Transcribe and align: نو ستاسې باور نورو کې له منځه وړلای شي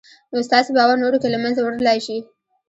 نو 0.31 0.37
ستاسې 0.47 0.69
باور 0.77 0.95
نورو 1.03 1.17
کې 1.21 1.27
له 1.33 1.37
منځه 1.43 1.61
وړلای 1.63 1.97
شي 2.05 2.17